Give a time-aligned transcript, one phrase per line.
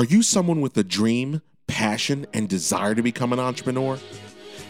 [0.00, 3.98] Are you someone with a dream, passion, and desire to become an entrepreneur?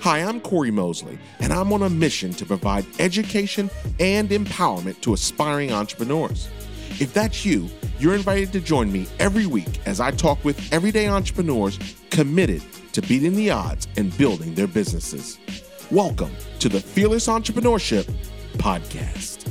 [0.01, 3.71] Hi, I'm Corey Mosley, and I'm on a mission to provide education
[4.01, 6.49] and empowerment to aspiring entrepreneurs.
[6.99, 7.69] If that's you,
[8.01, 11.79] you're invited to join me every week as I talk with everyday entrepreneurs
[12.11, 15.39] committed to beating the odds and building their businesses.
[15.93, 18.13] Welcome to the Fearless Entrepreneurship
[18.55, 19.50] Podcast.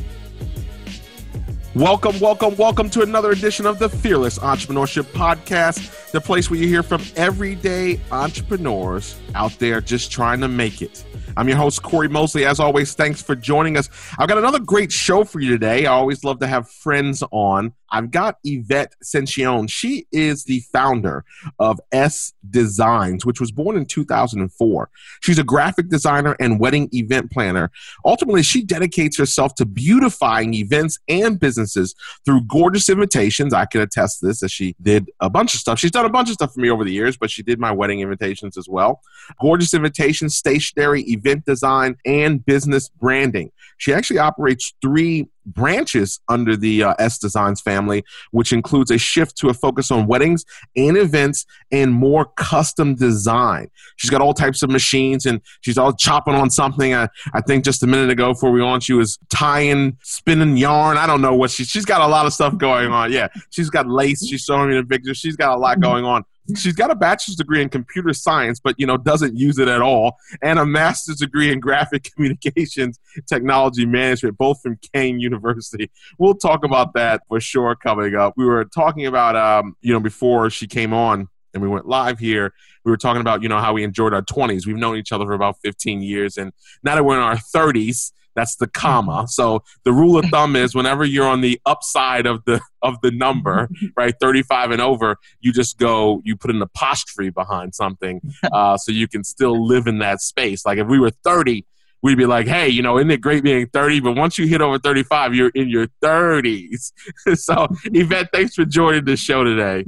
[1.79, 6.67] Welcome, welcome, welcome to another edition of the Fearless Entrepreneurship Podcast, the place where you
[6.67, 11.03] hear from everyday entrepreneurs out there just trying to make it.
[11.37, 12.45] I'm your host, Corey Mosley.
[12.45, 13.89] As always, thanks for joining us.
[14.17, 15.85] I've got another great show for you today.
[15.85, 17.73] I always love to have friends on.
[17.91, 19.69] I've got Yvette Cencione.
[19.69, 21.25] She is the founder
[21.57, 24.89] of S Designs, which was born in 2004.
[25.21, 27.71] She's a graphic designer and wedding event planner.
[28.05, 33.53] Ultimately, she dedicates herself to beautifying events and businesses through gorgeous invitations.
[33.53, 35.79] I can attest this as she did a bunch of stuff.
[35.79, 37.71] She's done a bunch of stuff for me over the years, but she did my
[37.71, 39.01] wedding invitations as well.
[39.41, 43.51] Gorgeous invitations, stationery, event design, and business branding.
[43.77, 49.37] She actually operates three branches under the uh, S Designs family, which includes a shift
[49.37, 50.45] to a focus on weddings
[50.75, 53.69] and events and more custom design.
[53.95, 56.93] She's got all types of machines and she's all chopping on something.
[56.93, 60.97] I, I think just a minute ago before we on, she was tying, spinning yarn.
[60.97, 63.11] I don't know what she, she's got a lot of stuff going on.
[63.11, 64.27] Yeah, she's got lace.
[64.27, 65.17] She's showing me the pictures.
[65.17, 68.75] She's got a lot going on she's got a bachelor's degree in computer science, but
[68.77, 73.85] you know doesn't use it at all, and a master's degree in graphic communications technology
[73.85, 75.89] management, both from Kean University.
[76.17, 78.33] We'll talk about that for sure coming up.
[78.37, 82.19] We were talking about um, you know before she came on and we went live
[82.19, 82.53] here.
[82.85, 84.65] We were talking about you know how we enjoyed our 20s.
[84.65, 86.51] We've known each other for about 15 years, and
[86.83, 89.11] now that we're in our 30s that's the comma.
[89.11, 89.27] Mm-hmm.
[89.27, 93.11] So the rule of thumb is whenever you're on the upside of the of the
[93.11, 98.21] number, right, 35 and over, you just go, you put an apostrophe behind something,
[98.53, 100.65] uh, so you can still live in that space.
[100.65, 101.65] Like if we were 30,
[102.01, 103.99] we'd be like, hey, you know, isn't it great being 30?
[104.01, 106.91] But once you hit over 35, you're in your 30s.
[107.35, 109.85] so, Yvette, thanks for joining the show today.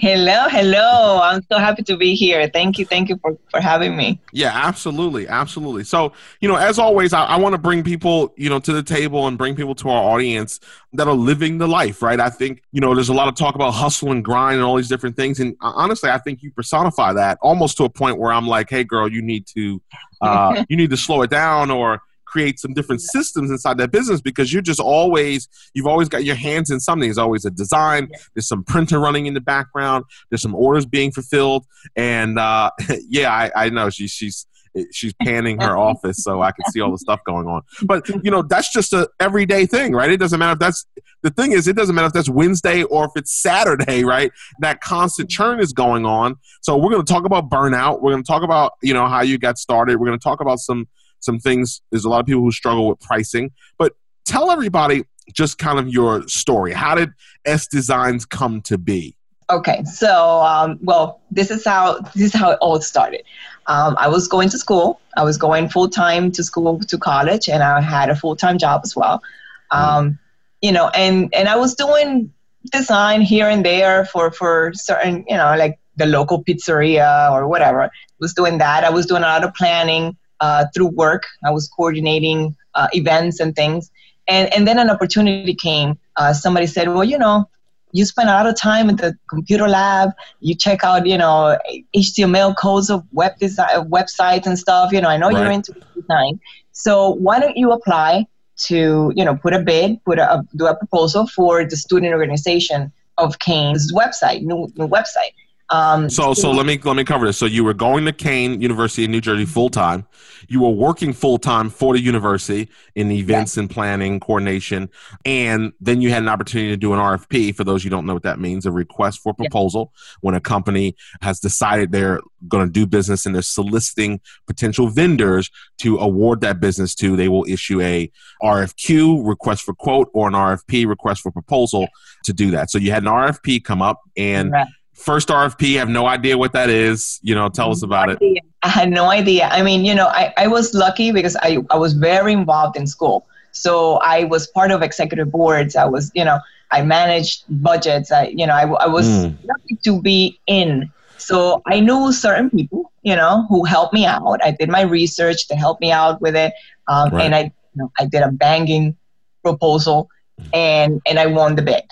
[0.00, 1.20] Hello, hello.
[1.22, 2.48] I'm so happy to be here.
[2.52, 4.20] Thank you, thank you for, for having me.
[4.32, 5.82] Yeah, absolutely, absolutely.
[5.84, 8.82] So, you know, as always, I, I want to bring people, you know, to the
[8.82, 10.60] table and bring people to our audience
[10.92, 12.20] that are living the life, right?
[12.20, 14.76] I think, you know, there's a lot of talk about hustle and grind and all
[14.76, 15.40] these different things.
[15.40, 18.70] And uh, honestly, I think you personify that almost to a point where I'm like,
[18.70, 19.82] hey, girl, you need to,
[20.20, 24.20] uh, you need to slow it down or create some different systems inside that business
[24.20, 27.08] because you're just always you've always got your hands in something.
[27.08, 28.08] There's always a design.
[28.34, 30.04] There's some printer running in the background.
[30.30, 31.64] There's some orders being fulfilled,
[31.96, 32.70] and uh,
[33.08, 34.46] yeah, I, I know she, she's
[34.92, 37.62] she's panning her office so I can see all the stuff going on.
[37.82, 40.10] But you know, that's just a everyday thing, right?
[40.10, 40.86] It doesn't matter if that's
[41.22, 44.30] the thing is, it doesn't matter if that's Wednesday or if it's Saturday, right?
[44.60, 46.36] That constant churn is going on.
[46.62, 48.00] So we're going to talk about burnout.
[48.00, 49.98] We're going to talk about you know how you got started.
[49.98, 50.88] We're going to talk about some
[51.20, 51.80] some things.
[51.90, 55.88] There's a lot of people who struggle with pricing, but tell everybody just kind of
[55.88, 56.72] your story.
[56.72, 57.10] How did
[57.44, 59.16] S Designs come to be?
[59.50, 63.22] Okay, so um, well, this is how this is how it all started.
[63.66, 65.00] Um, I was going to school.
[65.16, 68.58] I was going full time to school to college, and I had a full time
[68.58, 69.22] job as well.
[69.70, 70.18] Um,
[70.60, 72.32] you know, and and I was doing
[72.72, 77.82] design here and there for for certain, you know, like the local pizzeria or whatever.
[77.84, 78.84] I was doing that.
[78.84, 81.24] I was doing a lot of planning uh, through work.
[81.44, 83.90] I was coordinating uh, events and things.
[84.26, 85.98] And, and then an opportunity came.
[86.16, 87.48] Uh, somebody said, well, you know,
[87.92, 90.10] you spend a lot of time in the computer lab.
[90.40, 91.58] You check out, you know,
[91.96, 94.92] HTML codes of web design, websites and stuff.
[94.92, 95.42] You know, I know right.
[95.42, 96.40] you're into design.
[96.72, 98.26] So why don't you apply
[98.66, 102.92] to, you know, put a bid, put a, do a proposal for the student organization
[103.16, 105.32] of Kean's website, new, new website.
[105.70, 107.36] Um, so so let me let me cover this.
[107.36, 110.06] So you were going to Kean University in New Jersey full time.
[110.48, 114.88] You were working full time for the university in events and planning coordination,
[115.26, 117.54] and then you had an opportunity to do an RFP.
[117.54, 119.92] For those you don't know what that means, a request for proposal.
[120.22, 125.50] When a company has decided they're going to do business and they're soliciting potential vendors
[125.78, 128.10] to award that business to, they will issue a
[128.42, 131.88] RFQ request for quote or an RFP request for proposal
[132.24, 132.70] to do that.
[132.70, 134.54] So you had an RFP come up and.
[134.98, 137.20] First RFP, have no idea what that is.
[137.22, 138.42] You know, tell us about it.
[138.62, 139.48] I had no idea.
[139.48, 142.86] I mean, you know, I, I was lucky because I, I was very involved in
[142.86, 143.26] school.
[143.52, 145.76] So I was part of executive boards.
[145.76, 146.38] I was, you know,
[146.70, 148.12] I managed budgets.
[148.12, 149.36] I, you know, I, I was mm.
[149.44, 150.90] lucky to be in.
[151.16, 154.40] So I knew certain people, you know, who helped me out.
[154.44, 156.52] I did my research to help me out with it.
[156.86, 157.24] Um, right.
[157.24, 158.96] And I, you know, I did a banging
[159.42, 160.08] proposal
[160.52, 161.82] and, and I won the bid.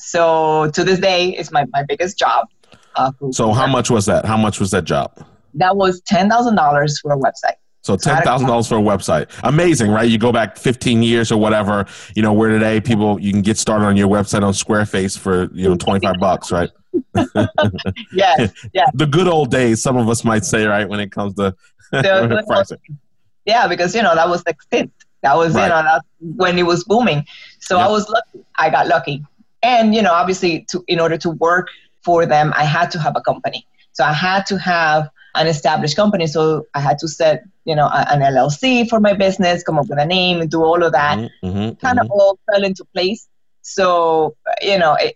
[0.00, 2.48] So to this day, it's my, my biggest job.
[2.96, 4.24] Uh, so how much was that?
[4.24, 5.24] How much was that job?
[5.54, 7.56] That was ten thousand dollars for a website.
[7.82, 10.08] So ten thousand dollars for a website, amazing, right?
[10.08, 11.86] You go back fifteen years or whatever.
[12.14, 15.50] You know, where today people you can get started on your website on Squarespace for
[15.52, 16.70] you know twenty five bucks, right?
[18.12, 18.90] yes, yes.
[18.94, 21.54] The good old days, some of us might say, right, when it comes to
[22.46, 22.78] pricing.
[23.46, 25.06] Yeah, because you know that was extinct.
[25.22, 25.64] That was right.
[25.64, 27.24] you know that's when it was booming.
[27.60, 27.86] So yep.
[27.86, 28.44] I was lucky.
[28.56, 29.24] I got lucky,
[29.62, 31.68] and you know, obviously, to in order to work
[32.04, 33.66] for them, I had to have a company.
[33.92, 36.26] So I had to have an established company.
[36.26, 39.98] So I had to set, you know, an LLC for my business, come up with
[39.98, 41.18] a name, and do all of that.
[41.18, 42.12] Mm-hmm, mm-hmm kind of mm-hmm.
[42.12, 43.28] all fell into place.
[43.62, 45.14] So you know, it,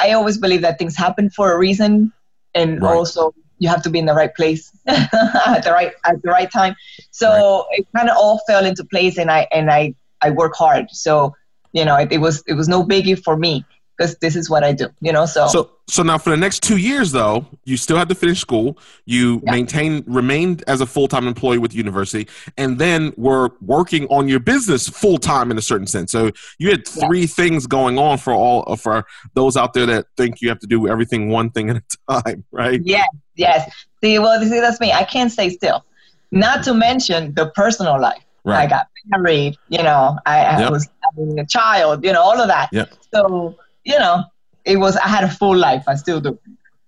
[0.00, 2.12] I always believe that things happen for a reason,
[2.54, 2.94] and right.
[2.94, 6.50] also you have to be in the right place at the right at the right
[6.50, 6.74] time.
[7.10, 7.80] So right.
[7.80, 10.86] it kind of all fell into place, and I and I I work hard.
[10.90, 11.34] So
[11.72, 13.64] you know, it, it was it was no biggie for me
[13.96, 15.26] because this is what I do, you know.
[15.26, 18.40] So so so now for the next two years, though, you still had to finish
[18.40, 18.78] school.
[19.04, 19.52] You yeah.
[19.52, 24.28] maintain remained as a full time employee with the university, and then were working on
[24.28, 26.12] your business full time in a certain sense.
[26.12, 27.26] So you had three yeah.
[27.26, 29.04] things going on for all for
[29.34, 32.44] those out there that think you have to do everything one thing at a time,
[32.50, 32.80] right?
[32.84, 33.70] Yes, yes.
[34.02, 34.92] See, well, see, that's me.
[34.92, 35.84] I can't stay still.
[36.30, 38.24] Not to mention the personal life.
[38.44, 38.64] Right.
[38.64, 39.56] I got married.
[39.68, 40.72] You know, I, I yep.
[40.72, 42.04] was having a child.
[42.04, 42.70] You know, all of that.
[42.72, 42.86] Yeah.
[43.12, 44.24] So you know,
[44.64, 45.84] it was I had a full life.
[45.88, 46.38] I still do.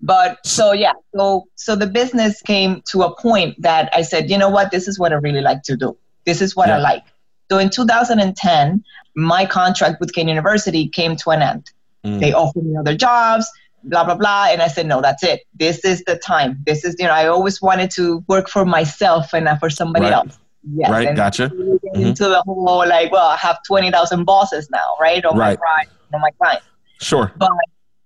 [0.00, 4.36] But so yeah, so so the business came to a point that I said, you
[4.36, 5.96] know what, this is what I really like to do.
[6.26, 6.76] This is what yeah.
[6.76, 7.04] I like.
[7.50, 8.84] So in 2010,
[9.16, 11.70] my contract with Kean University came to an end.
[12.04, 12.20] Mm.
[12.20, 13.50] They offered me other jobs,
[13.82, 15.40] blah blah blah, and I said, no, that's it.
[15.54, 16.58] This is the time.
[16.66, 20.04] This is you know, I always wanted to work for myself and not for somebody
[20.04, 20.14] right.
[20.14, 20.38] else.
[20.74, 21.48] Yes, right, and gotcha.
[21.48, 22.00] Mm-hmm.
[22.00, 25.24] Into the whole like, well, I have twenty thousand bosses now, right?
[25.24, 25.58] On right.
[25.58, 26.66] my on my clients.
[27.00, 27.32] Sure.
[27.36, 27.50] But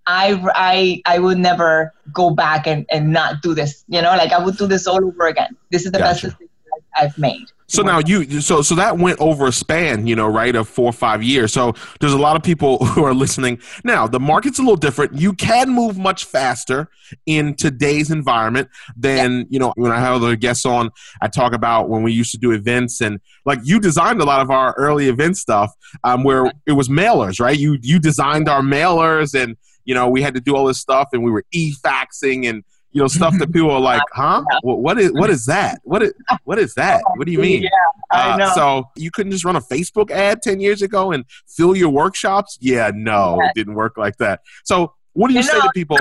[0.07, 3.85] I, I, I would never go back and, and not do this.
[3.89, 5.57] You know, like I would do this all over again.
[5.71, 6.29] This is the gotcha.
[6.29, 6.49] best decision
[6.97, 7.47] I've made.
[7.69, 10.87] So now you so so that went over a span, you know, right, of four
[10.87, 11.53] or five years.
[11.53, 13.61] So there's a lot of people who are listening.
[13.85, 15.15] Now the market's a little different.
[15.15, 16.89] You can move much faster
[17.27, 19.45] in today's environment than, yeah.
[19.51, 22.39] you know, when I have other guests on, I talk about when we used to
[22.39, 25.73] do events and like you designed a lot of our early event stuff
[26.05, 27.59] um, where it was mailers, right?
[27.59, 31.09] You you designed our mailers and you know, we had to do all this stuff
[31.13, 32.63] and we were e-faxing and
[32.93, 34.43] you know stuff that people are like, huh?
[34.63, 35.81] What is what is that?
[35.85, 36.13] What is
[36.45, 37.03] what is that?
[37.17, 37.63] What do you mean?
[37.63, 37.69] Yeah,
[38.11, 38.45] I uh, know.
[38.47, 41.91] Uh, so you couldn't just run a Facebook ad ten years ago and fill your
[41.91, 42.59] workshops?
[42.61, 44.41] Yeah, no, it didn't work like that.
[44.65, 45.99] So what do you, you say know, to people?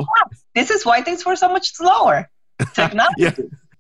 [0.55, 2.29] This is why things were so much slower.
[2.73, 3.13] Technology.
[3.17, 3.31] yeah.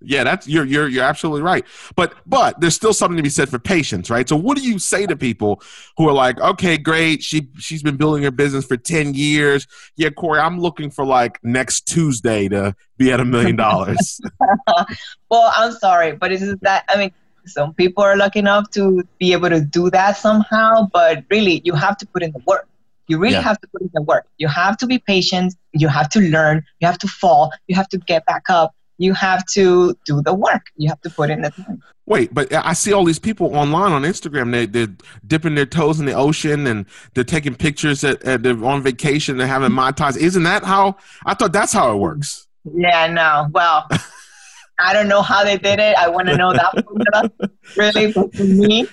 [0.07, 1.65] Yeah, that's you're you're you're absolutely right.
[1.97, 4.27] But but there's still something to be said for patience, right?
[4.27, 5.61] So what do you say to people
[5.97, 9.67] who are like, okay, great, she she's been building her business for ten years.
[9.97, 14.21] Yeah, Corey, I'm looking for like next Tuesday to be at a million dollars.
[15.29, 17.11] well, I'm sorry, but it's that I mean
[17.45, 21.73] some people are lucky enough to be able to do that somehow, but really you
[21.73, 22.67] have to put in the work.
[23.07, 23.41] You really yeah.
[23.41, 24.25] have to put in the work.
[24.37, 25.53] You have to be patient.
[25.73, 26.63] You have to learn.
[26.79, 27.51] You have to fall.
[27.67, 30.67] You have to get back up you have to do the work.
[30.75, 31.81] You have to put in the time.
[32.05, 34.51] Wait, but I see all these people online on Instagram.
[34.51, 34.95] They they're
[35.25, 39.37] dipping their toes in the ocean and they're taking pictures at, at they're on vacation.
[39.37, 40.15] They're having mai tais.
[40.17, 40.95] Isn't that how?
[41.25, 42.47] I thought that's how it works.
[42.63, 43.47] Yeah, no.
[43.51, 43.87] Well,
[44.79, 45.97] I don't know how they did it.
[45.97, 47.31] I want to know that formula.
[47.75, 48.87] Really, but for me,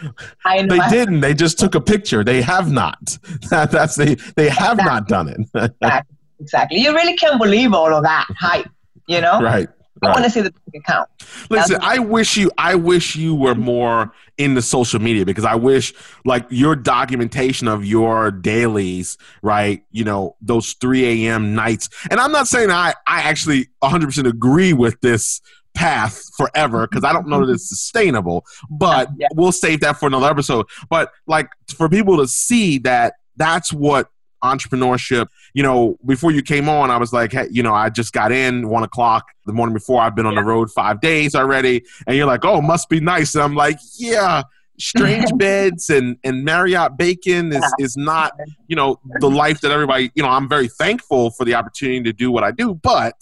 [0.44, 0.74] I know.
[0.74, 1.20] They I didn't.
[1.20, 2.24] They just took a picture.
[2.24, 3.18] They have not.
[3.50, 4.14] That's they.
[4.36, 4.84] They have exactly.
[4.84, 5.40] not done it.
[5.54, 6.16] exactly.
[6.40, 6.80] Exactly.
[6.80, 8.68] You really can't believe all of that hype.
[9.06, 9.40] You know.
[9.40, 9.68] Right.
[10.06, 11.08] I want to see the bank account.
[11.50, 15.94] Listen, I wish you I wish you were more into social media because I wish
[16.24, 19.84] like your documentation of your dailies, right?
[19.92, 21.54] You know, those 3 a.m.
[21.54, 21.88] nights.
[22.10, 25.40] And I'm not saying I, I actually 100% agree with this
[25.74, 29.28] path forever because I don't know that it's sustainable, but yeah.
[29.34, 30.66] we'll save that for another episode.
[30.88, 34.08] But like for people to see that that's what
[34.44, 35.26] entrepreneurship.
[35.54, 38.30] You know, before you came on, I was like, hey, you know, I just got
[38.30, 40.00] in one o'clock the morning before.
[40.00, 43.34] I've been on the road five days already, and you're like, oh, must be nice.
[43.34, 44.42] And I'm like, yeah.
[44.76, 48.32] Strange beds and and Marriott bacon is is not
[48.66, 52.12] you know the life that everybody you know I'm very thankful for the opportunity to
[52.12, 53.14] do what I do, but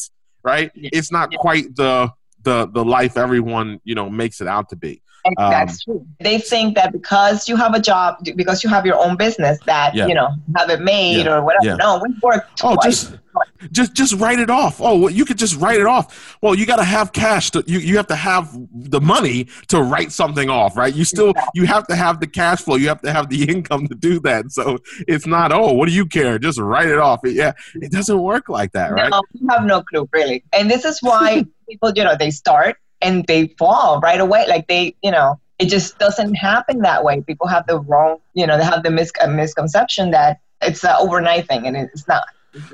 [0.43, 2.11] right, it's not quite the
[2.43, 5.02] the the life everyone you know makes it out to be.
[5.25, 6.05] Um, That's true.
[6.21, 9.95] They think that because you have a job, because you have your own business, that
[9.95, 10.07] Yeah.
[10.07, 11.35] you know have it made Yeah.
[11.37, 11.65] or whatever.
[11.67, 11.77] Yeah.
[11.77, 13.15] No, we work Oh, just
[13.71, 14.81] just just write it off.
[14.81, 16.37] Oh, well, you could just write it off.
[16.43, 17.51] Well, you got to have cash.
[17.53, 20.95] To, you you have to have the money to write something off, right?
[20.95, 22.77] You still you have to have the cash flow.
[22.77, 24.51] You have to have the income to do that.
[24.53, 26.39] So it's not oh, what do you care?
[26.39, 27.21] Just write it off.
[27.25, 29.11] Yeah, it doesn't work like that, right?
[29.11, 30.45] No, you have no clue, really.
[30.53, 34.47] And this is why people, you know, they start and they fall right away.
[34.49, 37.21] Like they, you know, it just doesn't happen that way.
[37.21, 41.49] People have the wrong, you know, they have the mis- misconception that it's an overnight
[41.49, 42.25] thing, and it's not.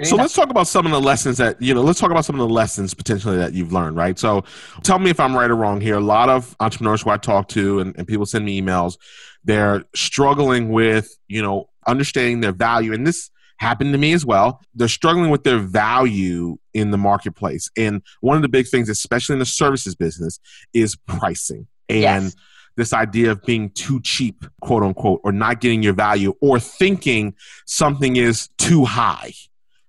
[0.02, 1.82] So let's talk about some of the lessons that you know.
[1.82, 4.18] Let's talk about some of the lessons potentially that you've learned, right?
[4.18, 4.44] So,
[4.82, 5.96] tell me if I'm right or wrong here.
[5.96, 8.98] A lot of entrepreneurs who I talk to and, and people send me emails,
[9.44, 14.60] they're struggling with you know understanding their value, and this happened to me as well.
[14.74, 19.34] They're struggling with their value in the marketplace, and one of the big things, especially
[19.34, 20.40] in the services business,
[20.72, 22.24] is pricing and.
[22.24, 22.36] Yes.
[22.76, 27.34] This idea of being too cheap, quote unquote, or not getting your value, or thinking
[27.66, 29.32] something is too high.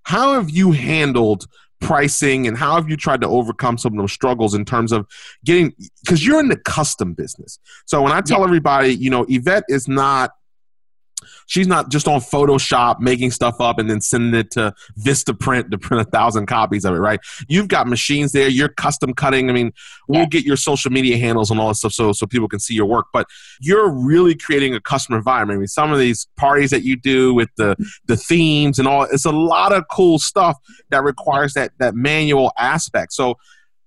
[0.01, 1.45] How have you handled
[1.79, 5.07] pricing and how have you tried to overcome some of those struggles in terms of
[5.45, 5.73] getting
[6.03, 7.59] because you're in the custom business.
[7.85, 10.31] So when I tell everybody, you know, Yvette is not
[11.47, 15.77] she's not just on Photoshop making stuff up and then sending it to Vistaprint to
[15.77, 17.19] print a thousand copies of it, right?
[17.47, 19.49] You've got machines there, you're custom cutting.
[19.49, 19.71] I mean,
[20.07, 20.25] we'll Yeah.
[20.27, 22.85] get your social media handles and all that stuff so so people can see your
[22.85, 23.27] work, but
[23.59, 25.57] you're really creating a customer environment.
[25.57, 29.03] I mean, some of these parties that you do with the the themes and all,
[29.03, 30.57] it's a lot of cool stuff
[30.89, 33.13] that requires that that manual aspect.
[33.13, 33.35] So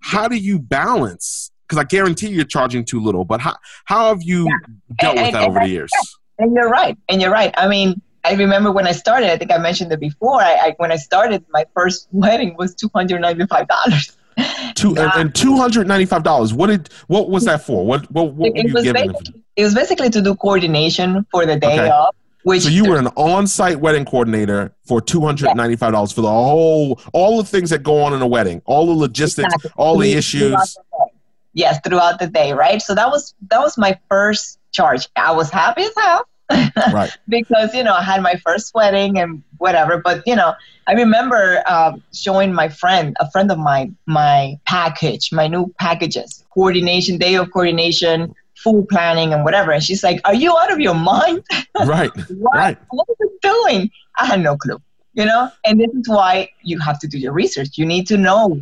[0.01, 1.51] how do you balance?
[1.69, 4.47] Because I guarantee you're charging too little, but how how have you
[5.01, 5.91] dealt with And- that and- over the years?
[6.43, 6.99] And you're right.
[7.09, 7.55] And you're right.
[7.57, 9.31] I mean, I remember when I started.
[9.31, 10.41] I think I mentioned it before.
[10.43, 14.17] I, I when I started, my first wedding was two hundred ninety five dollars.
[14.75, 16.53] Two and, and two hundred ninety five dollars.
[16.53, 17.87] What did what was that for?
[17.87, 18.87] What what, what were It you was
[19.57, 21.91] it was basically to do coordination for the day Okay.
[21.91, 22.15] of.
[22.45, 26.29] Which So you were an on-site wedding coordinator for two hundred ninety-five dollars for the
[26.31, 29.71] whole, all the things that go on in a wedding, all the logistics, Exactly.
[29.77, 30.75] all the Throughout issues.
[30.75, 31.07] the.
[31.55, 32.81] Yes, throughout the day, right?
[32.83, 35.07] So that was that was my first charge.
[35.15, 36.25] I was happy as hell
[36.93, 37.11] Right.
[37.29, 39.99] because you know I had my first wedding and whatever.
[39.99, 40.55] But you know,
[40.87, 46.45] I remember um, showing my friend, a friend of mine, my package, my new packages,
[46.55, 49.73] coordination, day of coordination, full planning, and whatever.
[49.73, 51.43] And she's like, "Are you out of your mind?
[51.85, 52.11] Right.
[52.31, 52.79] what, Right.
[52.91, 54.79] what are you doing?" I had no clue.
[55.15, 57.77] You know, and this is why you have to do your research.
[57.77, 58.59] You need to know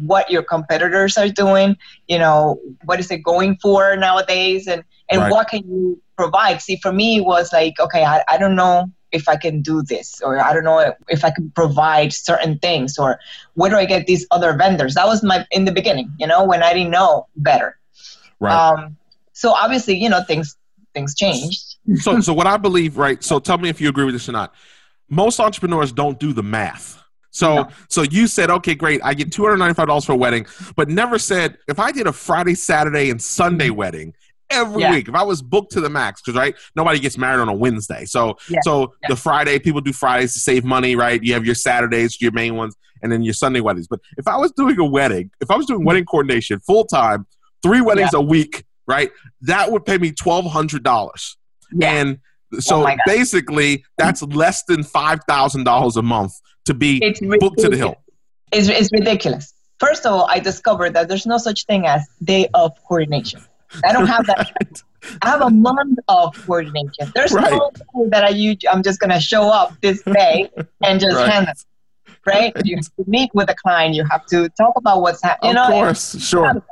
[0.00, 1.76] what your competitors are doing.
[2.08, 5.30] You know, what is it going for nowadays, and and Right.
[5.30, 6.60] what can you provide?
[6.60, 9.82] See, for me, it was like, okay, I, I don't know if I can do
[9.82, 13.18] this, or I don't know if I can provide certain things, or
[13.54, 14.94] where do I get these other vendors?
[14.94, 17.76] That was my in the beginning, you know, when I didn't know better.
[18.38, 18.54] Right.
[18.54, 18.96] Um,
[19.32, 20.56] so obviously, you know, things
[20.94, 21.76] things changed.
[21.96, 23.22] so so what I believe, right?
[23.24, 24.54] So tell me if you agree with this or not.
[25.08, 27.02] Most entrepreneurs don't do the math.
[27.32, 27.68] So No.
[27.88, 30.46] so you said, okay, great, I get two hundred ninety five dollars for a wedding,
[30.76, 34.14] but never said if I did a Friday, Saturday, and Sunday wedding
[34.50, 34.92] every Yeah.
[34.92, 37.54] week, if I was booked to the max, because right, nobody gets married on a
[37.54, 38.04] Wednesday.
[38.04, 38.60] So Yeah.
[38.62, 39.08] so Yeah.
[39.10, 41.22] the Friday people do Fridays to save money, right?
[41.22, 43.86] You have your Saturdays, your main ones, and then your Sunday weddings.
[43.88, 47.26] But if I was doing a wedding, if I was doing wedding coordination full time,
[47.62, 49.10] three weddings a week, right?
[49.42, 51.36] That would pay me twelve hundred dollars.
[51.72, 51.92] Yeah.
[51.92, 52.18] And
[52.58, 56.32] so Oh basically, that's less than five thousand dollars a month
[56.64, 57.94] to be It's booked to the hill.
[58.52, 59.54] It's, it's ridiculous.
[59.78, 63.40] First of all, I discovered that there's no such thing as day of coordination.
[63.84, 64.38] I don't have that.
[65.22, 67.12] I have a month of coordination.
[67.14, 67.50] There's Right.
[67.50, 70.50] no way that I use, I'm just going to show up this day
[70.82, 71.30] and just Right.
[71.32, 71.64] handle it.
[72.26, 72.52] Right?
[72.64, 73.94] You have to meet with the client.
[73.94, 75.56] You have to talk about what's happening.
[75.56, 76.62] Of You know, course, sure.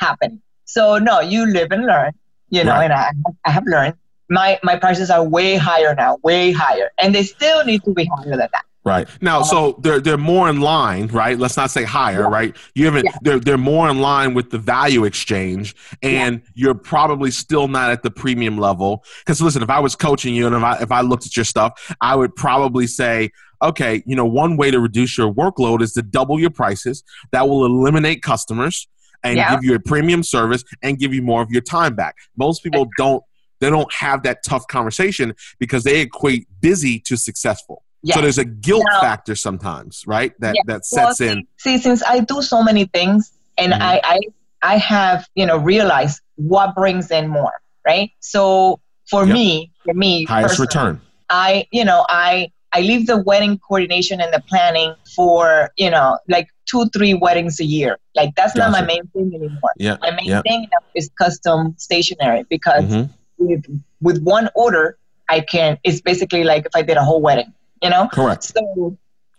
[0.00, 0.40] happen.
[0.64, 2.12] So no, you live and learn.
[2.50, 2.84] You know, Right.
[2.84, 3.10] and I,
[3.44, 3.94] I have learned.
[4.30, 8.04] My my prices are way higher now, way higher, and they still need to be
[8.16, 8.64] higher than that.
[8.84, 11.38] Right now, so um, they're they're more in line, right?
[11.38, 12.56] Let's not say higher, right?
[12.74, 13.04] You haven't.
[13.04, 13.18] Yeah.
[13.22, 18.02] They're they're more in line with the value exchange, and you're probably still not at
[18.02, 19.04] the premium level.
[19.20, 21.44] Because listen, if I was coaching you and if I if I looked at your
[21.44, 23.30] stuff, I would probably say,
[23.62, 27.04] okay, you know, one way to reduce your workload is to double your prices.
[27.30, 28.88] That will eliminate customers
[29.22, 29.54] and Yeah.
[29.54, 32.16] give you a premium service and give you more of your time back.
[32.36, 33.22] Most people don't.
[33.60, 37.84] They don't have that tough conversation because they equate busy to successful.
[38.02, 38.16] Yeah.
[38.16, 39.00] So there's a guilt No.
[39.00, 40.32] factor sometimes, right?
[40.40, 40.62] That Yeah.
[40.66, 41.46] that Well, sets in.
[41.58, 43.80] See, since I do so many things, and Mhm.
[43.80, 44.18] I, I
[44.62, 47.52] I have you know realized what brings in more,
[47.86, 48.10] right?
[48.20, 49.34] So for Yep.
[49.34, 51.00] me, for me, Highest return.
[51.30, 56.18] I you know I I leave the wedding coordination and the planning for, you know,
[56.28, 57.98] like two, three weddings a year.
[58.16, 58.70] Like that's gotcha.
[58.70, 59.72] not my main thing anymore.
[59.76, 59.98] Yeah.
[60.00, 60.42] My main yeah.
[60.42, 63.12] thing is custom stationery because mm-hmm.
[63.36, 63.64] with,
[64.00, 64.96] with one order,
[65.28, 67.52] I can, it's basically like if I did a whole wedding,
[67.82, 68.08] you know?
[68.12, 68.44] Correct.
[68.44, 68.96] So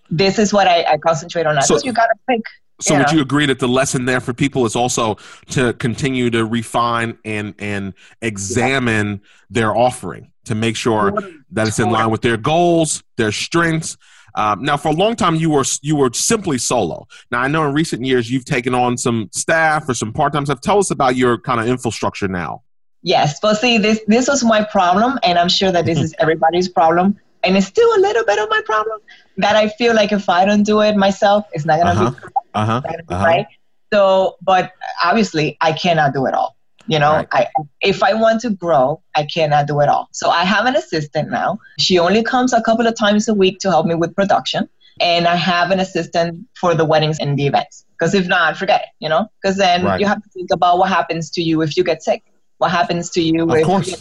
[0.09, 1.61] this is what I, I concentrate on.
[1.61, 2.41] So, so you got to pick
[2.83, 5.17] so would you agree that the lesson there for people is also
[5.51, 9.29] to continue to refine and and examine yeah.
[9.49, 11.13] their offering to make sure
[11.51, 13.97] that it's in line with their goals, their strengths.
[14.35, 17.07] Um, now, for a long time, you were you were simply solo.
[17.31, 20.45] Now, I know in recent years you've taken on some staff or some part time
[20.45, 20.59] staff.
[20.59, 22.63] Tell us about your kind of infrastructure now.
[23.03, 26.67] Yes, but see, this this was my problem, and I'm sure that this is everybody's
[26.67, 28.99] problem, and it's still a little bit of my problem
[29.37, 32.09] that I feel like if I don't do it myself, it's not gonna uh-huh.
[32.11, 32.81] be uh-huh.
[33.09, 33.25] uh-huh.
[33.25, 33.45] right.
[33.93, 34.71] So, but
[35.03, 36.55] obviously, I cannot do it all.
[36.87, 37.27] You know, right.
[37.31, 37.47] I
[37.81, 40.09] if I want to grow, I cannot do it all.
[40.11, 41.59] So I have an assistant now.
[41.79, 44.67] She only comes a couple of times a week to help me with production,
[44.99, 47.85] and I have an assistant for the weddings and the events.
[47.91, 48.87] Because if not, forget it.
[48.99, 49.99] You know, because then right.
[49.99, 52.21] you have to think about what happens to you if you get sick.
[52.57, 53.87] What happens to you of if course.
[53.87, 53.97] you,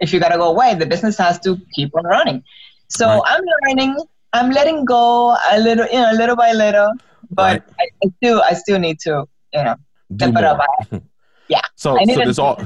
[0.00, 0.74] if you gotta go away?
[0.76, 2.42] The business has to keep on running.
[2.96, 3.22] So right.
[3.26, 3.96] I'm learning.
[4.32, 6.92] I'm letting go a little, you know, little by little.
[7.30, 9.76] But I, I still, I still need to, you know,
[10.14, 10.60] do step it up.
[11.46, 11.60] Yeah.
[11.76, 12.58] So, so there's all.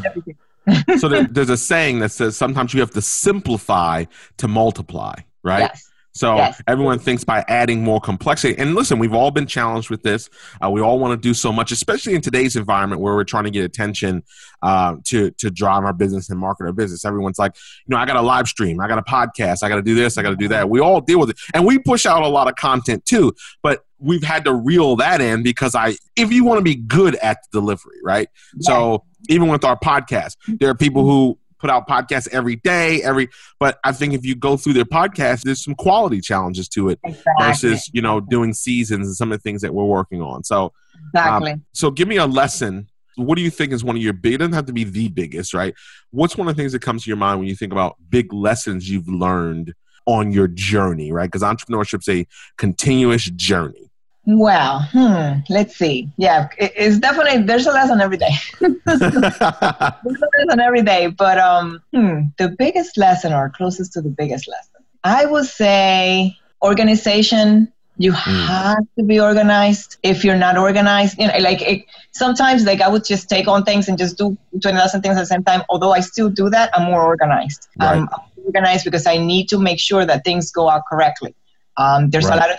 [0.99, 4.05] so there, there's a saying that says sometimes you have to simplify
[4.37, 5.61] to multiply, right?
[5.61, 5.88] Yes.
[6.19, 6.61] So yes.
[6.67, 8.59] everyone thinks by adding more complexity.
[8.59, 10.29] And listen, we've all been challenged with this.
[10.63, 13.45] Uh, we all want to do so much, especially in today's environment where we're trying
[13.45, 14.25] to get attention
[14.63, 17.05] uh, to to drive our business and market our business.
[17.05, 17.55] Everyone's like,
[17.87, 19.95] you know, I got a live stream, I got a podcast, I got to do
[19.95, 20.69] this, I got to do that.
[20.69, 23.33] We all deal with it, and we push out a lot of content too.
[23.63, 27.15] But we've had to reel that in because I, if you want to be good
[27.17, 28.29] at the delivery, right?
[28.61, 33.29] So even with our podcast, there are people who put out podcasts every day, every.
[33.59, 36.99] But I think if you go through their podcast, there's some quality challenges to it
[37.05, 37.47] exactly.
[37.47, 40.45] versus you know doing seasons and some of the things that we're working on.
[40.45, 40.73] So
[41.15, 41.53] exactly.
[41.53, 42.89] Um, so give me a lesson.
[43.17, 44.35] What do you think is one of your big?
[44.35, 45.75] It doesn't have to be the biggest, right?
[46.11, 48.33] What's one of the things that comes to your mind when you think about big
[48.33, 49.75] lessons you've learned
[50.07, 51.31] on your journey, right?
[51.31, 53.88] Because entrepreneurship's a continuous journey.
[54.31, 56.11] Well, hmm, let's see.
[56.19, 58.33] Yeah, it, it's definitely there's a lesson every day.
[58.61, 64.11] there's a lesson every day, but um, hmm, the biggest lesson or closest to the
[64.11, 67.73] biggest lesson, I would say organization.
[67.97, 68.47] You mm.
[68.47, 69.97] have to be organized.
[70.03, 73.65] If you're not organized, you know, like it, sometimes, like I would just take on
[73.65, 75.63] things and just do twenty thousand things at the same time.
[75.71, 77.67] Although I still do that, I'm more organized.
[77.81, 77.97] Right.
[77.97, 81.35] Um, I'm organized because I need to make sure that things go out correctly.
[81.79, 82.37] Um, there's Right.
[82.37, 82.59] a lot of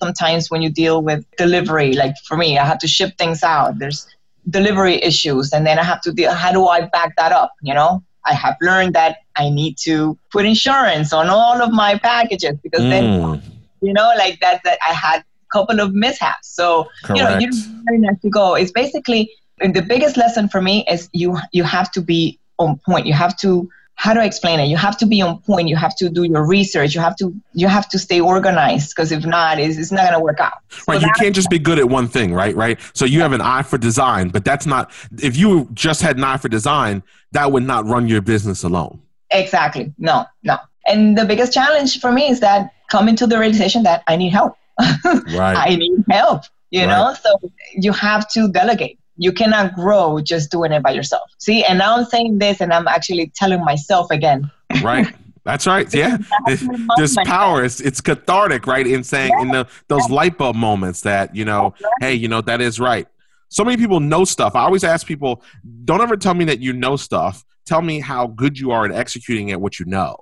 [0.00, 1.92] sometimes when you deal with delivery.
[1.92, 3.78] Like for me, I have to ship things out.
[3.78, 4.06] There's
[4.48, 6.32] delivery issues, and then I have to deal.
[6.32, 7.52] How do I back that up?
[7.62, 11.98] You know, I have learned that I need to put insurance on all of my
[11.98, 13.42] packages because then, Mm,
[13.82, 14.60] you know, like that.
[14.64, 16.48] That I had a couple of mishaps.
[16.54, 17.86] So you know, you correct.
[17.88, 18.54] don't have to go.
[18.54, 23.06] It's basically the biggest lesson for me is you you have to be on point.
[23.06, 23.68] You have to
[24.00, 24.64] how do I explain it?
[24.64, 25.68] You have to be on point.
[25.68, 26.94] You have to do your research.
[26.94, 30.14] You have to you have to stay organized because if not, it's, it's not going
[30.14, 30.54] to work out.
[30.70, 32.56] So Right, you can't just be good at one thing, right?
[32.56, 32.80] Right.
[32.94, 34.90] So you have an eye for design, but that's not.
[35.22, 39.02] If you just had an eye for design, that would not run your business alone.
[39.32, 39.92] Exactly.
[39.98, 40.56] No, no.
[40.86, 44.30] And the biggest challenge for me is that coming to the realization that I need
[44.30, 44.54] help.
[45.04, 45.56] Right.
[45.58, 46.44] I need help.
[46.70, 46.88] You Right.
[46.88, 48.98] know, so you have to delegate.
[49.20, 51.30] You cannot grow just doing it by yourself.
[51.36, 54.50] See, and now I'm saying this, and I'm actually telling myself again.
[54.82, 55.14] right.
[55.44, 55.92] That's right.
[56.02, 56.16] Yeah.
[56.46, 58.86] This, this power is it's cathartic, right?
[58.86, 62.62] In saying in the those light bulb moments that, you know, hey, you know, that
[62.62, 63.06] is right.
[63.50, 64.54] So many people know stuff.
[64.54, 65.42] I always ask people,
[65.84, 67.44] don't ever tell me that you know stuff.
[67.66, 70.16] Tell me how good you are at executing at what you know.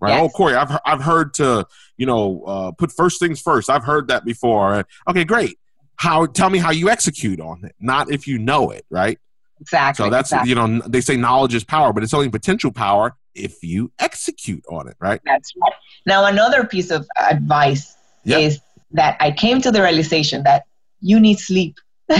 [0.00, 0.14] Right.
[0.14, 0.22] Yes.
[0.24, 1.66] Oh, Corey, I've I've heard to,
[1.98, 3.68] you know, uh, put first things first.
[3.68, 4.86] I've heard that before.
[5.08, 5.58] Okay, great.
[6.00, 9.18] How tell me how you execute on it, not if you know it, right?
[9.60, 10.06] Exactly.
[10.06, 10.48] So that's exactly.
[10.48, 14.64] you know they say knowledge is power, but it's only potential power if you execute
[14.70, 15.20] on it, right?
[15.26, 15.74] That's right.
[16.06, 18.40] Now, another piece of advice Yep.
[18.40, 18.60] is
[18.92, 20.64] that I came to the realization that
[21.00, 21.76] you need sleep.
[22.08, 22.16] we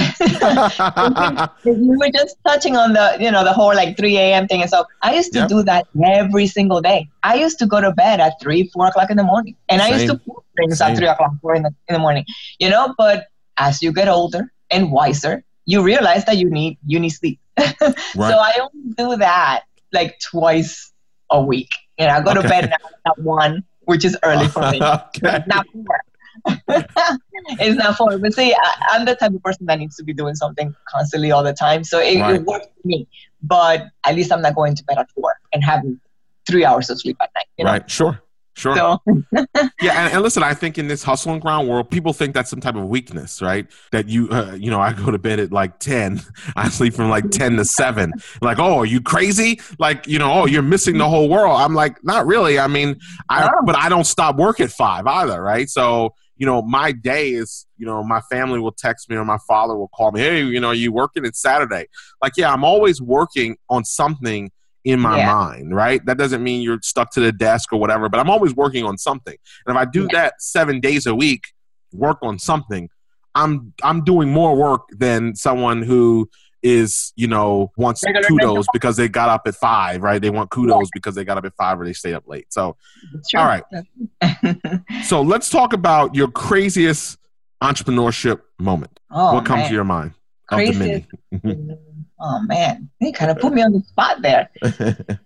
[1.64, 4.46] were just touching on the, you know, the whole like 3 a.m.
[4.46, 4.60] thing.
[4.60, 5.48] And so I used to Yep.
[5.48, 7.08] do that every single day.
[7.22, 9.56] I used to go to bed at 3, 4 o'clock in the morning.
[9.70, 10.20] And I used to Same.
[10.26, 10.92] put things Same.
[10.92, 12.26] at 3 o'clock, 4 in the, in the morning,
[12.58, 13.24] you know, but
[13.60, 17.38] as you get older and wiser, you realize that you need, you need sleep.
[18.16, 18.30] Right.
[18.32, 20.92] So I only do that like twice
[21.30, 21.68] a week.
[21.98, 24.80] You know, I go to bed now at one, which is early for me.
[25.16, 25.44] okay.
[25.46, 26.00] Not four.
[27.60, 28.18] it's not four.
[28.18, 31.30] But see, I, I'm the type of person that needs to be doing something constantly
[31.30, 31.84] all the time.
[31.84, 32.36] So it, Right.
[32.36, 33.06] it works for me.
[33.42, 36.00] But at least I'm not going to bed at four and having
[36.48, 37.46] three hours of sleep at night.
[37.58, 37.72] You know?
[37.72, 37.90] Right.
[37.90, 38.20] Sure.
[38.56, 38.76] Sure.
[38.76, 38.98] So
[39.80, 42.50] yeah, and, and listen, I think in this hustle and grind world, people think that's
[42.50, 43.66] some type of weakness, right?
[43.92, 46.20] That you, uh, you know, I go to bed at like ten,
[46.56, 48.12] I sleep from like ten to seven.
[48.42, 49.60] Like, oh, are you crazy?
[49.78, 51.60] Like, you know, oh, you're missing the whole world.
[51.60, 52.58] I'm like, not really.
[52.58, 52.96] I mean,
[53.28, 53.50] I, No.
[53.64, 55.68] but I don't stop work at five either, right?
[55.68, 59.38] So, you know, my day is, you know, my family will text me or my
[59.46, 61.24] father will call me, hey, you know, are you working?
[61.24, 61.86] It's Saturday.
[62.22, 64.50] Like, yeah, I'm always working on something
[64.84, 65.34] in my Yeah.
[65.34, 66.04] mind, right?
[66.06, 68.96] That doesn't mean you're stuck to the desk or whatever, but I'm always working on
[68.98, 69.36] something.
[69.66, 71.44] And if I do that seven days a week,
[71.92, 72.88] work on something,
[73.34, 76.28] I'm I'm doing more work than someone who
[76.62, 80.20] is, you know, wants kudos because they got up at five, right?
[80.20, 82.52] They want kudos because they got up at five or they stayed up late.
[82.52, 82.76] So
[83.30, 83.40] true.
[83.40, 83.64] all right.
[85.04, 87.18] So let's talk about your craziest
[87.62, 88.98] entrepreneurship moment.
[89.10, 89.68] oh, what comes man.
[89.68, 90.12] to your mind?
[90.50, 91.06] Of the Craziest.
[91.44, 91.76] many?
[92.20, 94.48] oh man, you kind of put me on the spot there.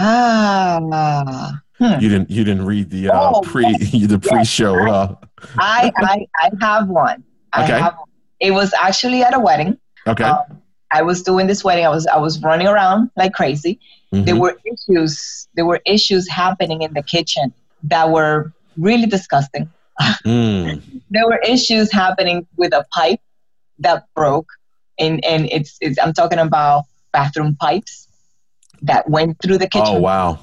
[0.00, 1.84] Ah, hmm.
[2.00, 3.64] you didn't you didn't read the uh, Oh, pre
[4.06, 4.74] the pre-show.
[4.88, 5.14] Uh,
[5.56, 7.22] I, I I have one.
[7.52, 7.78] I Okay.
[7.80, 7.94] have.
[8.40, 9.78] It was actually at a wedding.
[10.06, 10.24] okay.
[10.24, 10.60] Um,
[10.92, 11.84] I was doing this wedding.
[11.86, 13.78] I was I was running around like crazy.
[14.12, 14.40] There Mhm.
[14.40, 15.48] were issues.
[15.54, 17.52] There were issues happening in the kitchen
[17.84, 19.70] that were really disgusting.
[20.26, 20.82] Mm.
[21.10, 23.20] There were issues happening with a pipe
[23.78, 24.48] that broke,
[24.98, 28.08] and and it's, it's I'm talking about bathroom pipes
[28.82, 29.96] that went through the kitchen.
[29.96, 30.38] Oh wow.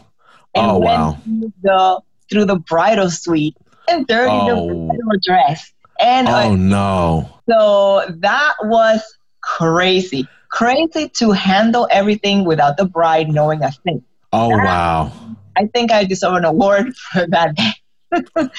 [0.56, 1.18] Oh wow.
[1.24, 3.56] Through the through the bridal suite
[3.88, 4.68] and dirty Oh.
[4.68, 5.72] the bridal dress.
[6.00, 7.30] And uh, Oh no.
[7.50, 9.02] so that was
[9.42, 10.28] crazy.
[10.50, 14.04] Crazy to handle everything without the bride knowing a thing.
[14.34, 15.12] Oh wow.
[15.58, 17.72] I think I deserve an award for that day.
[18.12, 18.52] For That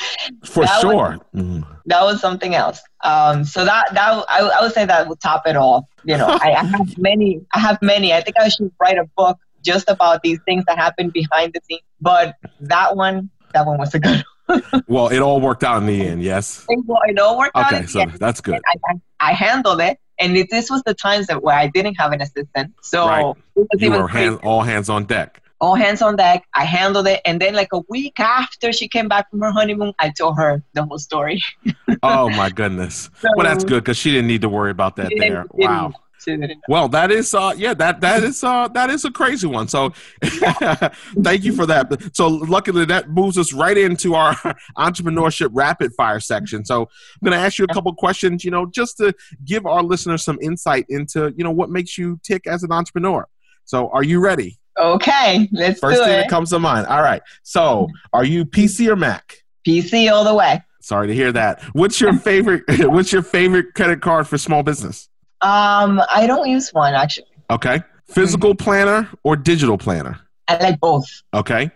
[0.54, 1.18] was- sure.
[1.34, 1.66] Mm.
[1.86, 2.80] That was something else.
[3.04, 5.88] Um, so that that I, I would say that would top it all.
[6.04, 7.40] You know, I, I have many.
[7.52, 8.12] I have many.
[8.12, 11.60] I think I should write a book just about these things that happen behind the
[11.68, 11.82] scenes.
[12.00, 14.24] But that one, that one was a good.
[14.46, 14.62] one.
[14.88, 16.22] Well, it all worked out in the end.
[16.22, 16.64] Yes.
[16.64, 16.82] thing.
[16.86, 17.66] Well, it all worked out.
[17.66, 18.12] Okay, in the so end.
[18.12, 18.60] that's good.
[18.66, 18.74] I,
[19.20, 22.12] I, I handled it, and it, this was the times that where I didn't have
[22.12, 23.20] an assistant, so Right.
[23.20, 25.41] it was You even were hand, all hands on deck.
[25.62, 26.44] All hands on deck.
[26.52, 29.94] I handled it, and then like a week after she came back from her honeymoon,
[30.00, 31.40] I told her the whole story.
[32.04, 33.10] Oh my goodness.
[33.20, 35.46] So, Well, that's good because she didn't need to worry about that there.
[35.52, 35.92] Wow.
[36.18, 36.54] she didn't know.
[36.68, 39.68] Well, that is uh yeah, that that is uh that is a crazy one.
[39.68, 42.10] So thank you for that.
[42.12, 44.34] So luckily that moves us right into our
[44.78, 46.64] entrepreneurship rapid fire section.
[46.64, 49.82] So I'm going to ask you a couple questions, you know, just to give our
[49.82, 53.28] listeners some insight into, you know, what makes you tick as an entrepreneur.
[53.64, 54.58] So are you ready?
[54.78, 56.22] Okay, let's First do thing it.
[56.22, 56.86] that comes to mind.
[56.86, 57.22] All right.
[57.42, 59.42] So are you PC or Mac?
[59.66, 60.62] PC all the way.
[60.80, 61.62] Sorry to hear that.
[61.74, 65.08] What's your favorite what's your favorite credit card for small business?
[65.40, 67.26] Um, I don't use one actually.
[67.50, 67.82] Okay.
[68.08, 70.18] Physical planner or digital planner?
[70.48, 71.06] I like both.
[71.34, 71.70] Okay.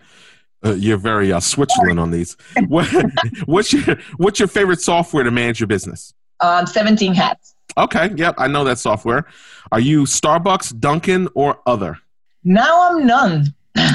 [0.64, 2.36] Uh, you're very uh, Switzerland on these.
[2.68, 2.88] What,
[3.46, 6.12] what's your What's your favorite software to manage your business?
[6.40, 7.54] Um, 17 hats.
[7.78, 8.10] Okay.
[8.16, 9.26] Yep, I know that software.
[9.70, 11.98] Are you Starbucks, Dunkin', or other?
[12.46, 13.52] Now I'm none.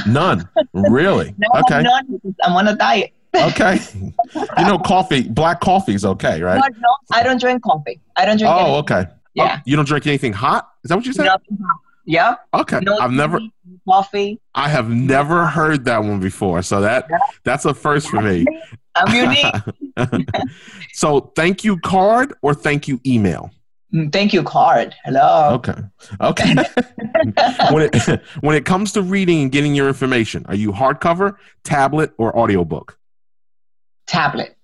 [0.08, 0.48] None.
[0.74, 1.34] really?
[1.56, 1.76] Okay.
[1.76, 3.12] I'm none I'm on a diet.
[3.36, 3.80] Okay.
[4.36, 6.62] You know, coffee, black coffee is okay, right?
[6.62, 8.00] But no, I don't drink coffee.
[8.18, 8.54] I don't drink.
[8.54, 8.76] Oh, anything.
[8.98, 9.06] okay.
[9.34, 9.56] Yeah.
[9.58, 10.70] Oh, you don't drink anything hot?
[10.84, 11.26] Is that what you said?
[11.26, 11.80] Nothing hot.
[12.06, 12.36] Yeah.
[12.54, 12.80] Okay.
[12.82, 13.40] No I've never
[13.88, 14.40] coffee.
[14.54, 16.62] I have never heard that one before.
[16.62, 17.18] So that Yeah.
[17.46, 18.46] that's a first for me.
[18.96, 20.26] I'm unique.
[20.94, 23.50] so thank you card or thank you email?
[23.94, 24.96] Mm, Thank you, card.
[25.04, 25.56] Hello.
[25.56, 25.74] Okay.
[26.22, 26.56] Okay.
[27.72, 32.12] when it when it comes to reading and getting your information, are you hardcover, tablet,
[32.18, 32.98] or audiobook?
[34.08, 34.56] Tablet.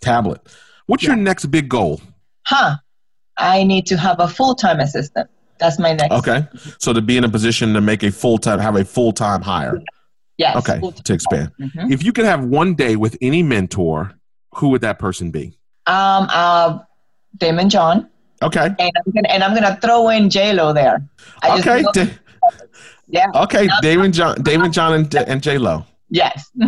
[0.00, 0.40] Tablet.
[0.86, 2.00] What's your next big goal?
[2.46, 2.76] Huh.
[3.36, 5.28] I need to have a full time assistant.
[5.58, 6.12] That's my next.
[6.14, 6.46] Okay.
[6.78, 9.42] So to be in a position to make a full time have a full time
[9.42, 9.82] hire.
[10.36, 10.56] Yes.
[10.56, 10.78] Okay.
[10.78, 11.02] full-time.
[11.02, 11.50] To expand.
[11.60, 11.92] Mhm.
[11.92, 14.12] If you could have one day with any mentor,
[14.54, 15.58] who would that person be?
[15.86, 16.28] Um.
[16.30, 16.78] Uh,
[17.36, 18.08] Daymond John,
[18.42, 18.66] Okay.
[18.78, 21.02] and I'm gonna and I'm gonna throw in J Lo there.
[21.42, 21.82] I just Okay.
[21.92, 22.12] Da-
[23.08, 23.26] yeah.
[23.34, 23.66] okay.
[23.82, 25.84] Daymond John, Daymond John, and, and J Lo.
[26.10, 26.50] Yes.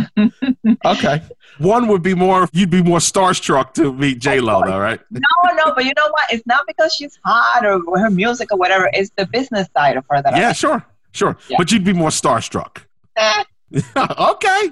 [0.85, 1.23] Okay.
[1.59, 2.49] One would be more.
[2.53, 5.01] You'd be more starstruck to meet J Lo, though, right?
[5.11, 5.21] no,
[5.57, 6.33] no, but you know what?
[6.33, 8.89] It's not because she's hot or her music or whatever.
[8.93, 10.53] It's the business side of her that Yeah.
[10.53, 10.85] Sure.
[11.13, 11.37] Sure.
[11.49, 11.57] Yeah.
[11.59, 12.79] But you'd be more starstruck.
[13.17, 13.45] I.
[13.75, 13.85] Eh.
[14.19, 14.71] okay.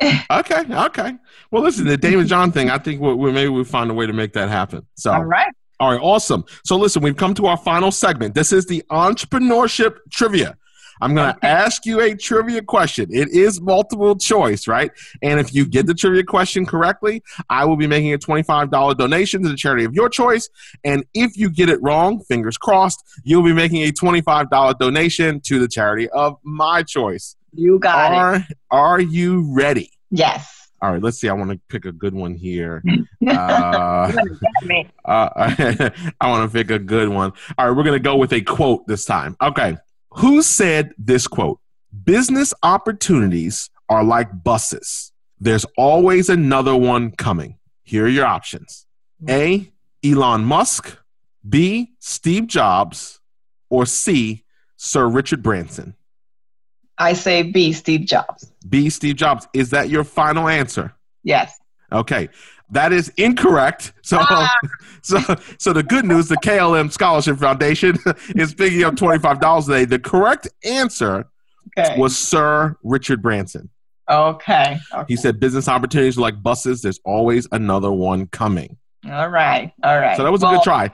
[0.30, 0.64] Okay.
[0.86, 1.16] Okay.
[1.50, 2.70] Well, listen, the Daymond John thing.
[2.70, 4.86] I think we, we maybe we find a way to make that happen.
[4.94, 5.12] So.
[5.12, 5.52] All right.
[5.80, 6.44] All right, awesome.
[6.64, 8.34] So listen, we've come to our final segment.
[8.34, 10.56] This is the entrepreneurship trivia.
[11.00, 13.08] I'm going to ask you a trivia question.
[13.10, 14.90] It is multiple choice, right?
[15.22, 19.42] And if you get the trivia question correctly, I will be making a $25 donation
[19.42, 20.50] to the charity of your choice.
[20.84, 25.58] And if you get it wrong, fingers crossed, you'll be making a $25 donation to
[25.58, 27.34] the charity of my choice.
[27.54, 28.42] You got it.
[28.70, 29.90] Are are you ready?
[30.10, 30.59] Yes.
[30.82, 31.28] All right, let's see.
[31.28, 32.82] I want to pick a good one here.
[33.28, 33.32] Uh,
[35.04, 35.28] uh,
[36.20, 37.32] I want to pick a good one.
[37.58, 39.36] All right, we're going to go with a quote this time.
[39.42, 39.76] Okay.
[40.12, 41.60] Who said this quote?
[42.04, 45.12] Business opportunities are like buses.
[45.38, 47.58] There's always another one coming.
[47.82, 48.86] Here are your options
[49.28, 49.70] A.
[50.02, 50.96] Elon Musk,
[51.46, 51.92] B.
[51.98, 53.20] Steve Jobs,
[53.68, 54.44] or C.
[54.76, 55.94] Sir Richard Branson?
[57.00, 57.72] I say B.
[57.72, 58.52] Steve Jobs.
[58.68, 58.90] B.
[58.90, 59.48] Steve Jobs.
[59.54, 60.94] Is that your final answer?
[61.24, 61.58] Yes.
[61.90, 62.28] Okay.
[62.70, 63.94] That is incorrect.
[64.02, 64.54] So, ah.
[65.02, 65.18] so,
[65.58, 67.98] so the good news: the KLM Scholarship Foundation
[68.36, 69.86] is picking up twenty five dollars today.
[69.86, 71.26] The correct answer
[71.76, 71.98] okay.
[71.98, 73.70] was Sir Richard Branson.
[74.08, 74.78] Okay.
[74.92, 75.04] okay.
[75.08, 76.82] He said business opportunities are like buses.
[76.82, 78.76] There's always another one coming.
[79.08, 79.72] All right.
[79.82, 80.16] All right.
[80.16, 80.90] So that was well, a good try.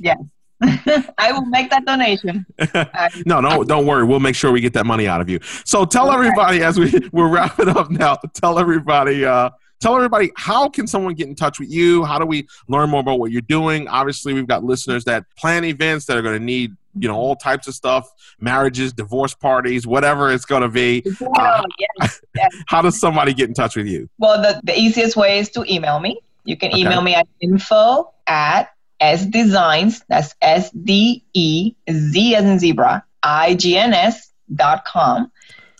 [0.00, 0.18] Yes.
[1.18, 2.44] I will make that donation.
[3.26, 4.04] no, no, don't worry.
[4.04, 5.40] We'll make sure we get that money out of you.
[5.64, 8.16] So tell everybody as we we're wrapping up now.
[8.34, 12.26] Tell everybody uh, tell everybody how can someone get in touch with you how do
[12.26, 16.16] we learn more about what you're doing obviously we've got listeners that plan events that
[16.16, 20.44] are going to need you know all types of stuff marriages divorce parties whatever it's
[20.44, 21.02] going to be
[21.36, 22.48] uh, yes, yes.
[22.66, 25.64] how does somebody get in touch with you well the, the easiest way is to
[25.72, 31.74] email me you can email me at info at s designs that's s d e
[31.90, 35.30] z as in zebra i g n s dot com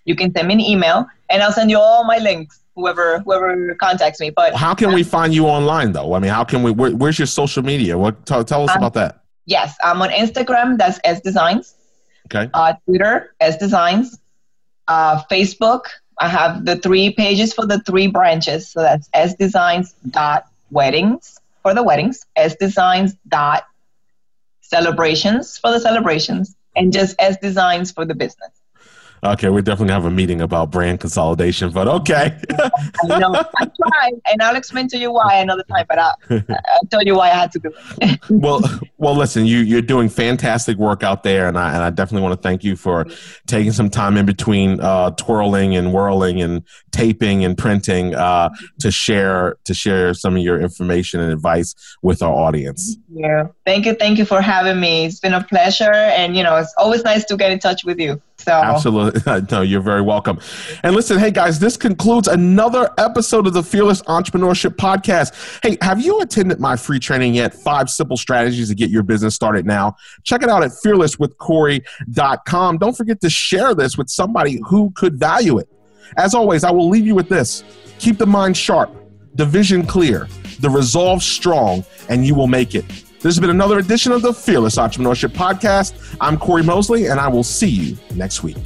[0.05, 3.75] you can send me an email and i'll send you all my links whoever whoever
[3.77, 4.31] contacts me.
[4.31, 6.15] But how can we find you online though?
[6.15, 6.71] I mean, how can we?
[6.71, 7.99] Where, where's your social media?
[7.99, 9.23] What tell, tell us um, about that?
[9.47, 10.79] Yes, I'm on Instagram.
[10.79, 11.75] That's S Designs.
[12.27, 12.51] Okay.
[12.55, 14.19] Uh, Twitter S Designs.
[14.89, 15.83] Uh, Facebook.
[16.19, 18.69] I have the three pages for the three branches.
[18.69, 22.25] So that's S Designs dot weddings for the weddings.
[22.37, 23.65] S Designs dot
[24.61, 28.60] celebrations for the celebrations, and just S Designs for the business.
[29.23, 32.39] Okay, we definitely have a meeting about brand consolidation, but okay.
[33.11, 33.35] I know.
[33.59, 35.85] I tried, and I'll explain to you why another time.
[35.89, 38.21] But I'll, I'll tell you why I had to do it.
[38.31, 38.61] well,
[38.97, 42.41] well, listen, you you're doing fantastic work out there, and I and I definitely want
[42.41, 43.07] to thank you for
[43.47, 48.91] taking some time in between uh, twirling and whirling and taping and printing uh, to
[48.91, 52.97] share to share some of your information and advice with our audience.
[53.13, 55.07] Yeah, thank you, thank you for having me.
[55.07, 57.99] It's been a pleasure, and you know, it's always nice to get in touch with
[57.99, 58.23] you.
[58.39, 59.21] So absolutely,
[59.51, 60.39] no, you're very welcome.
[60.85, 65.61] And listen, hey guys, this concludes another episode of the Fearless Entrepreneurship Podcast.
[65.63, 67.53] Hey, have you attended my free training yet?
[67.53, 69.97] Five simple strategies to get your business started now.
[70.23, 72.79] Check it out at fearlesswithcorey.com.
[72.79, 75.69] Don't forget to share this with somebody who could value it.
[76.17, 77.65] As always, I will leave you with this:
[77.99, 78.95] keep the mind sharp,
[79.35, 80.29] the vision clear,
[80.61, 82.87] the resolve strong, and you will make it.
[82.89, 86.17] This has been another edition of the Fearless Entrepreneurship Podcast.
[86.21, 88.57] I'm Corey Mosley, and I will see you next week.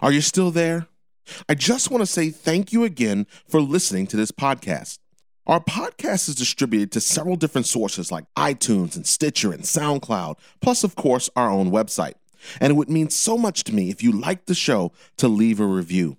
[0.00, 0.86] Are you still there?
[1.48, 4.98] I just want to say thank you again for listening to this podcast.
[5.46, 10.84] Our podcast is distributed to several different sources like iTunes and Stitcher and SoundCloud, plus,
[10.84, 12.14] of course, our own website
[12.60, 15.60] and it would mean so much to me if you liked the show to leave
[15.60, 16.16] a review.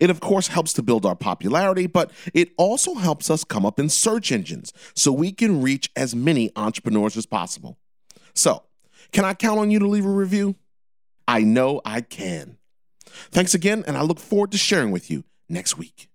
[0.00, 3.78] It, of course, helps to build our popularity, but it also helps us come up
[3.78, 7.78] in search engines so we can reach as many entrepreneurs as possible.
[8.34, 8.64] So,
[9.12, 10.56] can I count on you to leave a review?
[11.26, 12.58] I know I can.
[13.30, 16.08] Thanks again, and I look forward to sharing with you next week.